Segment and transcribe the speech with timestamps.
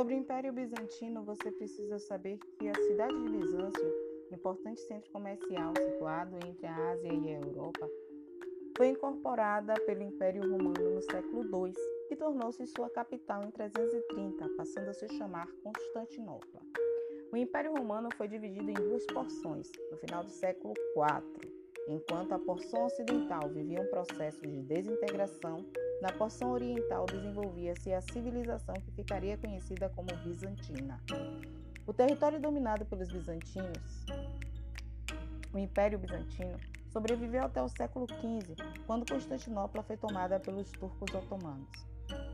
[0.00, 3.94] Sobre o Império Bizantino, você precisa saber que a cidade de Bizâncio,
[4.32, 7.86] importante centro comercial situado entre a Ásia e a Europa,
[8.78, 11.74] foi incorporada pelo Império Romano no século II
[12.10, 16.62] e tornou-se sua capital em 330, passando a se chamar Constantinopla.
[17.30, 21.52] O Império Romano foi dividido em duas porções no final do século IV.
[21.88, 25.62] Enquanto a porção ocidental vivia um processo de desintegração,
[26.00, 31.00] na porção oriental desenvolvia-se a civilização que ficaria conhecida como bizantina.
[31.86, 34.06] O território dominado pelos bizantinos,
[35.52, 36.58] o Império Bizantino,
[36.90, 38.54] sobreviveu até o século XV,
[38.86, 41.68] quando Constantinopla foi tomada pelos turcos otomanos.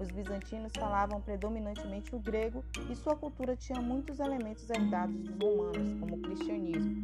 [0.00, 6.00] Os bizantinos falavam predominantemente o grego e sua cultura tinha muitos elementos herdados dos romanos,
[6.00, 6.94] como o cristianismo,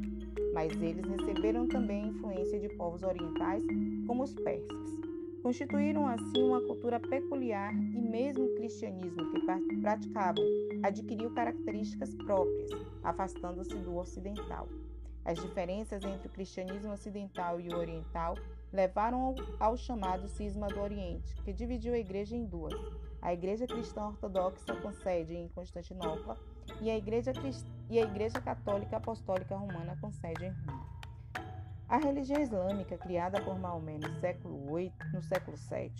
[0.55, 3.65] mas eles receberam também a influência de povos orientais,
[4.07, 5.12] como os persas.
[5.43, 10.45] Constituíram assim uma cultura peculiar e mesmo o cristianismo que praticavam
[10.85, 12.71] adquiriu características próprias,
[13.03, 14.69] afastando-se do ocidental.
[15.25, 18.37] As diferenças entre o cristianismo ocidental e o oriental
[18.73, 22.75] levaram ao, chamado Cisma do Oriente, que dividiu a igreja em duas:
[23.21, 26.39] a Igreja Cristã Ortodoxa, com sede em Constantinopla,
[26.81, 27.33] e a Igreja,
[27.91, 31.02] e a igreja Católica Apostólica Romana, com sede em Roma.
[31.93, 35.93] A religião islâmica, criada por Maomé no século VIII, no século VII,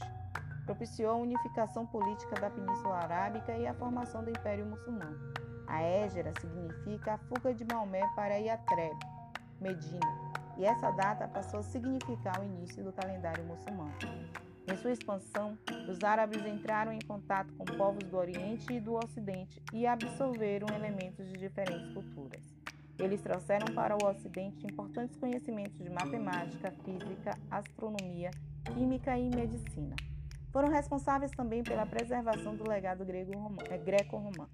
[0.65, 5.19] propiciou a unificação política da Península Arábica e a formação do Império Muçulmano.
[5.67, 8.97] A Égera significa a fuga de Maomé para Yatreb,
[9.61, 10.01] Medina,
[10.57, 13.93] e essa data passou a significar o início do calendário muçulmano.
[14.67, 15.59] Em sua expansão,
[15.91, 21.29] os árabes entraram em contato com povos do Oriente e do Ocidente e absorveram elementos
[21.29, 22.52] de diferentes culturas.
[22.99, 28.31] Eles trouxeram para o Ocidente importantes conhecimentos de matemática, física, astronomia,
[28.75, 29.97] química e medicina.
[30.53, 34.51] Foram responsáveis também pela preservação do legado eh, greco-romano,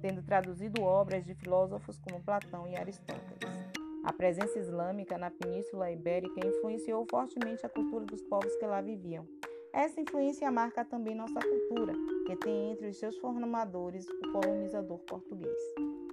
[0.00, 3.70] tendo traduzido obras de filósofos como Platão e Aristóteles.
[4.02, 9.24] A presença islâmica na Península Ibérica influenciou fortemente a cultura dos povos que lá viviam.
[9.72, 11.92] Essa influência marca também nossa cultura,
[12.26, 15.56] que tem entre os seus formadores o colonizador português.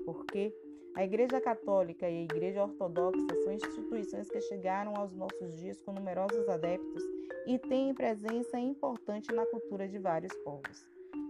[0.06, 0.54] Porque
[0.98, 5.94] a Igreja Católica e a Igreja Ortodoxa são instituições que chegaram aos nossos dias com
[5.94, 7.04] numerosos adeptos
[7.46, 10.88] e têm presença importante na cultura de vários povos.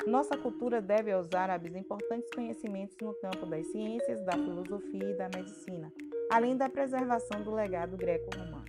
[0.07, 5.27] Nossa cultura deve aos árabes importantes conhecimentos no campo das ciências, da filosofia e da
[5.35, 5.91] medicina,
[6.31, 8.63] além da preservação do legado greco-romano.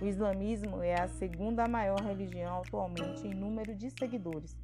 [0.00, 4.56] O islamismo é a segunda maior religião atualmente em número de seguidores,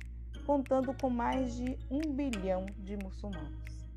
[0.46, 3.88] contando com mais de um bilhão de muçulmanos.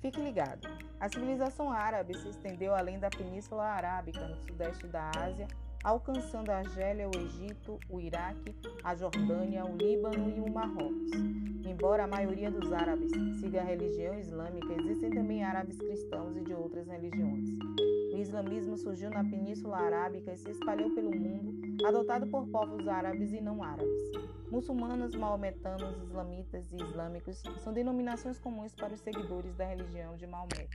[0.00, 0.68] Fique ligado:
[1.00, 5.48] a civilização árabe se estendeu além da Península Arábica, no sudeste da Ásia,
[5.82, 8.54] alcançando a Argélia, o Egito, o Iraque,
[8.84, 11.10] a Jordânia, o Líbano e o Marrocos.
[11.66, 13.10] Embora a maioria dos árabes
[13.40, 17.48] siga a religião islâmica, existem também árabes cristãos e de outras religiões.
[18.12, 23.32] O islamismo surgiu na Península Arábica e se espalhou pelo mundo, adotado por povos árabes
[23.32, 24.27] e não árabes.
[24.50, 30.66] Muçulmanos, maometanos, islamitas e islâmicos são denominações comuns para os seguidores da religião de Maomé.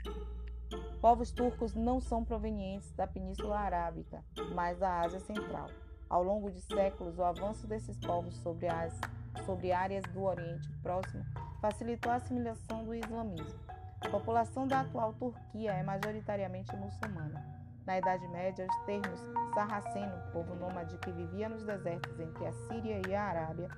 [1.02, 4.24] Povos turcos não são provenientes da Península Arábica,
[4.54, 5.68] mas da Ásia Central.
[6.08, 8.94] Ao longo de séculos, o avanço desses povos sobre, as,
[9.44, 11.26] sobre áreas do Oriente Próximo
[11.60, 13.60] facilitou a assimilação do islamismo.
[14.02, 17.63] A população da atual Turquia é majoritariamente muçulmana.
[17.86, 19.20] Na Idade Média, os termos
[19.54, 23.70] sarraceno, povo nômade que vivia nos desertos entre a Síria e a Arábia,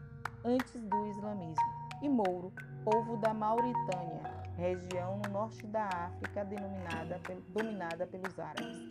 [0.43, 4.21] antes do islamismo, e mouro, povo da Mauritânia,
[4.55, 8.87] região no norte da África denominada, dominada pelos árabes.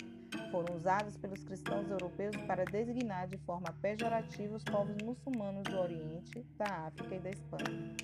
[0.50, 6.44] Foram usados pelos cristãos europeus para designar de forma pejorativa os povos muçulmanos do Oriente,
[6.56, 7.96] da África e da Espanha.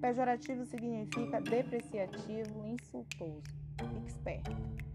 [0.00, 3.42] Pejorativo significa depreciativo, insultoso.
[3.78, 4.87] Fique esperto.